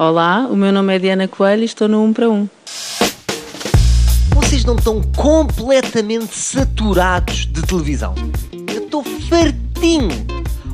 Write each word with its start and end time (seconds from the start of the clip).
Olá, 0.00 0.46
o 0.48 0.54
meu 0.54 0.70
nome 0.70 0.94
é 0.94 0.98
Diana 1.00 1.26
Coelho 1.26 1.62
e 1.62 1.64
estou 1.64 1.88
no 1.88 2.04
1 2.04 2.12
para 2.12 2.30
1. 2.30 2.48
Vocês 4.32 4.64
não 4.64 4.76
estão 4.76 5.02
completamente 5.16 6.36
saturados 6.36 7.46
de 7.46 7.62
televisão? 7.62 8.14
Eu 8.72 8.84
estou 8.84 9.02
fartinho! 9.02 10.08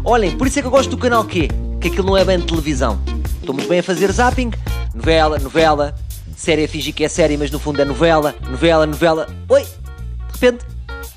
Olhem, 0.04 0.36
por 0.36 0.46
isso 0.46 0.58
é 0.58 0.60
que 0.60 0.68
eu 0.68 0.70
gosto 0.70 0.90
do 0.90 0.98
canal 0.98 1.24
Q, 1.24 1.48
que 1.80 1.88
aquilo 1.88 2.08
não 2.08 2.18
é 2.18 2.22
bem 2.22 2.38
de 2.38 2.44
televisão. 2.44 3.00
Estou 3.40 3.54
muito 3.54 3.66
bem 3.66 3.78
a 3.78 3.82
fazer 3.82 4.12
zapping, 4.12 4.50
novela, 4.94 5.38
novela, 5.38 5.94
série 6.36 6.64
a 6.64 6.68
fingir 6.68 6.92
que 6.92 7.02
é 7.02 7.08
série, 7.08 7.38
mas 7.38 7.50
no 7.50 7.58
fundo 7.58 7.80
é 7.80 7.84
novela, 7.86 8.34
novela, 8.50 8.84
novela. 8.84 9.26
Oi! 9.48 9.62
De 9.62 10.38
repente, 10.38 10.66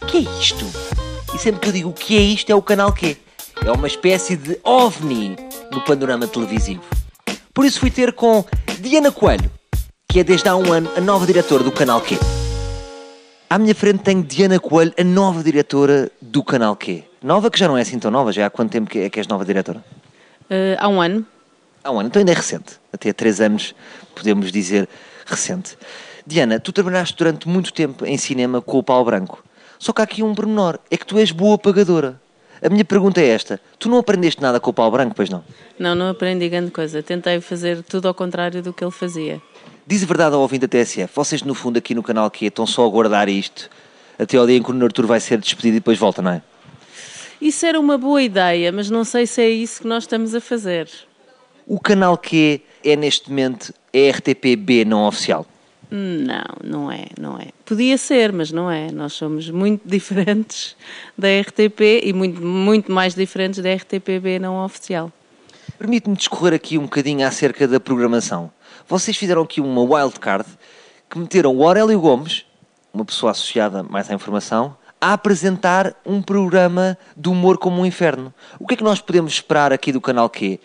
o 0.01 0.05
que 0.05 0.17
é 0.19 0.39
isto? 0.39 0.65
E 1.35 1.37
sempre 1.37 1.59
que 1.59 1.67
eu 1.67 1.73
digo 1.73 1.89
o 1.89 1.93
que 1.93 2.15
é 2.15 2.21
isto, 2.21 2.49
é 2.49 2.55
o 2.55 2.61
canal 2.61 2.93
Q. 2.93 3.17
É 3.65 3.69
uma 3.69 3.87
espécie 3.87 4.37
de 4.37 4.57
ovni 4.63 5.35
no 5.73 5.81
panorama 5.81 6.25
televisivo. 6.25 6.81
Por 7.57 7.65
isso 7.65 7.79
fui 7.79 7.89
ter 7.89 8.13
com 8.13 8.45
Diana 8.79 9.11
Coelho, 9.11 9.49
que 10.07 10.19
é 10.19 10.23
desde 10.23 10.47
há 10.47 10.55
um 10.55 10.71
ano 10.71 10.91
a 10.95 11.01
nova 11.01 11.25
diretora 11.25 11.63
do 11.63 11.71
Canal 11.71 11.99
Q. 12.01 12.15
À 13.49 13.57
minha 13.57 13.73
frente 13.73 14.04
tenho 14.04 14.21
Diana 14.21 14.59
Coelho, 14.59 14.93
a 14.95 15.04
nova 15.04 15.43
diretora 15.43 16.11
do 16.21 16.43
Canal 16.43 16.75
Q. 16.75 17.04
Nova 17.19 17.49
que 17.49 17.57
já 17.57 17.68
não 17.68 17.75
é 17.75 17.82
assim 17.82 17.97
tão 17.97 18.11
nova, 18.11 18.32
já 18.32 18.46
há 18.46 18.49
quanto 18.51 18.69
tempo 18.69 18.87
que 18.87 18.99
é 18.99 19.09
que 19.09 19.19
és 19.19 19.27
nova 19.27 19.43
diretora? 19.43 19.83
Uh, 20.43 20.77
há 20.77 20.87
um 20.87 21.01
ano. 21.01 21.25
Há 21.83 21.89
um 21.89 21.99
ano, 21.99 22.09
então 22.09 22.19
ainda 22.19 22.32
é 22.32 22.35
recente. 22.35 22.79
Até 22.93 23.09
há 23.09 23.13
três 23.15 23.41
anos 23.41 23.74
podemos 24.13 24.51
dizer 24.51 24.87
recente. 25.25 25.79
Diana, 26.27 26.60
tu 26.60 26.71
trabalhaste 26.71 27.18
durante 27.18 27.49
muito 27.49 27.74
tempo 27.74 28.05
em 28.05 28.19
cinema 28.19 28.61
com 28.61 28.77
o 28.77 28.83
Paulo 28.83 29.05
Branco. 29.05 29.43
Só 29.79 29.91
que 29.93 30.01
há 30.01 30.04
aqui 30.04 30.21
um 30.21 30.35
pormenor, 30.35 30.77
é 30.91 30.96
que 30.96 31.07
tu 31.07 31.18
és 31.18 31.32
boa 31.32 31.57
pagadora. 31.57 32.21
A 32.61 32.70
minha 32.70 32.86
pergunta 32.86 33.22
é 33.22 33.28
esta: 33.28 33.59
tu 33.78 33.89
não 33.89 33.97
aprendeste 33.97 34.42
nada 34.42 34.59
com 34.59 34.70
o 34.70 34.73
pau 34.73 34.89
branco, 34.89 35.14
pois 35.16 35.30
não? 35.30 35.44
Não, 35.78 35.95
não 35.95 36.09
aprendi 36.09 36.50
grande 36.50 36.72
coisa. 36.72 37.03
Tentei 37.03 37.39
fazer 37.42 37.83
tudo 37.83 38.08
ao 38.08 38.14
contrário 38.14 38.61
do 38.61 38.73
que 38.73 38.83
ele 38.83 38.92
fazia. 38.92 39.42
Diz 39.86 40.03
a 40.03 40.06
verdade 40.06 40.36
ao 40.36 40.42
ouvinte 40.42 40.67
da 40.67 40.67
TSF. 40.67 41.14
Vocês, 41.16 41.42
no 41.44 41.53
fundo, 41.53 41.78
aqui 41.78 41.95
no 41.95 42.03
canal 42.03 42.30
que 42.30 42.45
estão 42.45 42.66
só 42.67 42.86
a 42.86 42.89
guardar 42.89 43.30
isto 43.30 43.69
até 44.19 44.38
ao 44.38 44.47
dia 44.47 44.58
em 44.58 44.64
que 44.64 44.72
o 44.72 44.83
Artur 44.83 45.05
vai 45.05 45.19
ser 45.19 45.38
despedido 45.38 45.77
e 45.77 45.80
depois 45.80 45.97
volta, 45.97 46.22
não 46.22 46.31
é? 46.31 46.41
Isso 47.39 47.66
era 47.66 47.80
uma 47.80 47.97
boa 47.97 48.22
ideia, 48.22 48.71
mas 48.71 48.89
não 48.89 49.03
sei 49.03 49.27
se 49.27 49.42
é 49.42 49.49
isso 49.49 49.81
que 49.81 49.88
nós 49.88 50.03
estamos 50.03 50.33
a 50.33 50.42
fazer. 50.42 50.89
O 51.67 51.80
canal 51.80 52.17
que 52.17 52.61
é, 52.83 52.95
neste 52.95 53.30
momento, 53.30 53.73
é 53.94 54.09
RTPB 54.09 54.86
não 54.86 55.05
oficial. 55.08 55.45
Não, 55.89 56.43
não 56.63 56.91
é, 56.91 57.05
não 57.17 57.38
é. 57.38 57.47
Podia 57.66 57.97
ser, 57.97 58.33
mas 58.33 58.52
não 58.52 58.69
é. 58.69 58.91
Nós 58.91 59.13
somos 59.13 59.49
muito 59.49 59.81
diferentes 59.88 60.75
da 61.17 61.27
RTP 61.39 62.03
e 62.03 62.13
muito, 62.13 62.41
muito 62.41 62.91
mais 62.91 63.16
diferentes 63.16 63.61
da 63.61 63.73
RTPB 63.73 64.39
não 64.39 64.63
oficial. 64.63 65.11
Permite-me 65.77 66.15
discorrer 66.15 66.53
aqui 66.53 66.77
um 66.77 66.83
bocadinho 66.83 67.25
acerca 67.25 67.67
da 67.67 67.80
programação. 67.80 68.52
Vocês 68.88 69.15
fizeram 69.15 69.43
aqui 69.43 69.61
uma 69.61 69.81
wildcard 69.81 70.45
que 71.09 71.17
meteram 71.17 71.55
o 71.55 71.65
Aurélio 71.65 71.99
Gomes, 71.99 72.45
uma 72.93 73.05
pessoa 73.05 73.31
associada 73.31 73.83
mais 73.83 74.09
à 74.09 74.13
informação, 74.13 74.75
a 74.99 75.13
apresentar 75.13 75.95
um 76.05 76.21
programa 76.21 76.97
de 77.15 77.30
humor 77.30 77.58
como 77.58 77.81
um 77.81 77.85
inferno. 77.85 78.33
O 78.59 78.65
que 78.65 78.73
é 78.73 78.77
que 78.77 78.83
nós 78.83 78.99
podemos 78.99 79.33
esperar 79.33 79.71
aqui 79.71 79.91
do 79.91 80.02
canal 80.02 80.30
Q? 80.30 80.59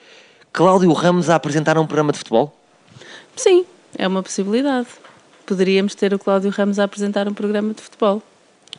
Cláudio 0.53 0.93
Ramos 0.93 1.29
a 1.29 1.35
apresentar 1.35 1.77
um 1.79 1.87
programa 1.87 2.13
de 2.13 2.19
futebol? 2.19 2.57
Sim, 3.37 3.67
é 3.97 4.09
uma 4.09 4.23
possibilidade 4.23 4.89
poderíamos 5.53 5.95
ter 5.95 6.15
o 6.15 6.19
Cláudio 6.19 6.51
Ramos 6.51 6.79
a 6.79 6.85
apresentar 6.85 7.29
um 7.29 7.35
programa 7.35 7.75
de 7.75 7.83
futebol. 7.83 8.23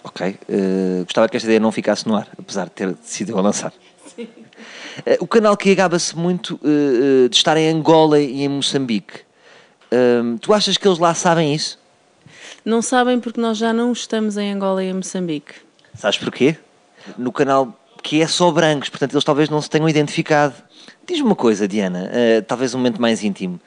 Ok. 0.04 0.40
Uh, 0.50 1.04
gostava 1.04 1.30
que 1.30 1.38
esta 1.38 1.46
ideia 1.46 1.60
não 1.60 1.72
ficasse 1.72 2.08
no 2.08 2.16
ar, 2.16 2.28
apesar 2.38 2.66
de 2.66 2.72
ter 2.72 2.92
decidido 2.94 3.38
a 3.38 3.42
lançar. 3.42 3.72
Sim. 4.16 4.24
Uh, 4.24 5.18
o 5.20 5.28
canal 5.28 5.56
que 5.56 5.72
agaba-se 5.72 6.18
muito 6.18 6.60
uh, 6.64 7.30
de 7.30 7.36
estar 7.36 7.56
em 7.58 7.70
Angola 7.70 8.20
e 8.20 8.42
em 8.42 8.50
Moçambique. 8.50 9.20
Ehm, 9.92 10.38
tu 10.38 10.52
achas 10.52 10.76
que 10.76 10.88
eles 10.88 10.98
lá 10.98 11.14
sabem 11.14 11.54
isso? 11.54 11.78
Não 12.66 12.82
sabem 12.82 13.20
porque 13.20 13.40
nós 13.40 13.60
já 13.60 13.72
não 13.72 13.92
estamos 13.92 14.36
em 14.36 14.52
Angola 14.52 14.84
e 14.84 14.88
em 14.88 14.94
Moçambique. 14.94 15.54
Sabes 15.94 16.18
porquê? 16.18 16.58
No 17.16 17.32
canal 17.32 17.80
que 18.02 18.20
é 18.20 18.26
só 18.26 18.50
brancos, 18.50 18.90
portanto 18.90 19.14
eles 19.14 19.24
talvez 19.24 19.48
não 19.50 19.62
se 19.62 19.70
tenham 19.70 19.88
identificado. 19.88 20.56
Diz-me 21.06 21.26
uma 21.28 21.36
coisa, 21.36 21.68
Diana, 21.68 22.10
talvez 22.48 22.74
um 22.74 22.80
momento 22.80 23.00
mais 23.00 23.24
íntimo. 23.24 23.60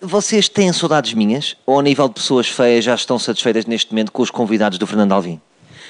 Vocês 0.00 0.48
têm 0.48 0.72
saudades 0.72 1.14
minhas? 1.14 1.56
Ou, 1.64 1.78
a 1.78 1.82
nível 1.82 2.08
de 2.08 2.14
pessoas 2.14 2.48
feias, 2.48 2.84
já 2.84 2.94
estão 2.94 3.18
satisfeitas 3.18 3.64
neste 3.64 3.92
momento 3.92 4.12
com 4.12 4.22
os 4.22 4.30
convidados 4.30 4.78
do 4.78 4.86
Fernando 4.86 5.12
Alvim? 5.12 5.40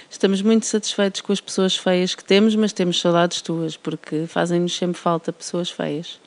Estamos 0.09 0.41
muito 0.43 0.65
satisfeitos 0.67 1.21
com 1.21 1.33
as 1.33 1.41
pessoas 1.41 1.77
feias 1.77 2.15
que 2.15 2.25
temos, 2.25 2.55
mas 2.55 2.72
temos 2.72 3.00
saudades 3.00 3.41
tuas, 3.41 3.77
porque 3.77 4.27
fazem-nos 4.28 4.77
sempre 4.77 5.00
falta 5.00 5.33
pessoas 5.33 5.71
feias. 5.71 6.21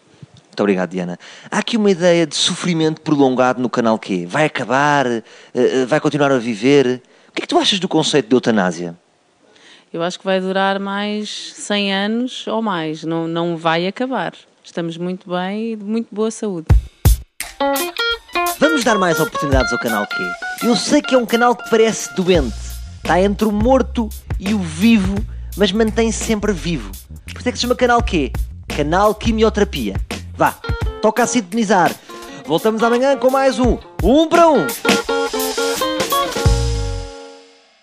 Muito 0.48 0.60
obrigado, 0.60 0.90
Diana. 0.90 1.18
Há 1.50 1.60
aqui 1.60 1.78
uma 1.78 1.90
ideia 1.90 2.28
de 2.28 2.36
sofrimento 2.36 3.00
prolongado 3.00 3.62
no 3.62 3.70
canal 3.70 3.98
Q. 3.98 4.26
Vai 4.26 4.46
acabar? 4.46 5.06
Eh, 5.08 5.24
eh, 5.54 5.86
vai 5.86 6.02
continuar 6.02 6.32
a 6.32 6.38
viver? 6.38 7.02
O 7.30 7.32
que 7.32 7.40
é 7.40 7.42
que 7.42 7.48
tu 7.48 7.58
achas 7.58 7.80
do 7.80 7.88
conceito 7.88 8.28
de 8.28 8.36
eutanásia? 8.36 8.98
Eu 9.94 10.04
acho 10.04 10.20
que 10.20 10.26
vai 10.26 10.42
durar 10.42 10.80
mais 10.80 11.54
100 11.56 11.94
anos 11.94 12.48
ou 12.48 12.62
mais. 12.62 13.04
Não, 13.06 13.28
não 13.28 13.56
vai 13.56 13.88
acabar. 13.88 14.34
Estamos 14.62 14.98
muito 14.98 15.30
bem 15.30 15.72
e 15.72 15.76
de 15.78 15.84
muito 15.84 16.14
boa 16.14 16.30
saúde. 16.30 16.68
Vamos 18.80 18.94
dar 18.94 18.98
mais 18.98 19.20
oportunidades 19.20 19.74
ao 19.74 19.78
canal 19.78 20.08
Q. 20.08 20.16
Eu 20.64 20.74
sei 20.74 21.02
que 21.02 21.14
é 21.14 21.18
um 21.18 21.26
canal 21.26 21.54
que 21.54 21.70
parece 21.70 22.16
doente. 22.16 22.56
Está 23.04 23.20
entre 23.20 23.46
o 23.46 23.52
morto 23.52 24.08
e 24.40 24.54
o 24.54 24.60
vivo, 24.60 25.18
mas 25.58 25.70
mantém-se 25.74 26.24
sempre 26.24 26.54
vivo. 26.54 26.90
Por 27.26 27.40
isso 27.40 27.50
é 27.50 27.52
que 27.52 27.58
se 27.58 27.64
chama 27.64 27.76
canal 27.76 28.02
Q. 28.02 28.32
Canal 28.70 29.14
Quimioterapia. 29.16 29.98
Vá, 30.34 30.56
toca 31.02 31.24
a 31.24 31.28
sintonizar. 31.28 31.94
Voltamos 32.46 32.82
amanhã 32.82 33.18
com 33.18 33.30
mais 33.30 33.60
um 33.60 33.78
Um 34.02 34.30
para 34.30 34.50
Um. 34.50 34.66